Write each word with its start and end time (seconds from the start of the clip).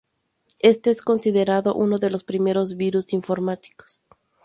Este 0.61 0.89
es 0.89 1.03
considerado 1.03 1.75
uno 1.75 1.99
de 1.99 2.09
los 2.09 2.23
primeros 2.23 2.75
virus 2.75 3.13
informáticos. 3.13 4.01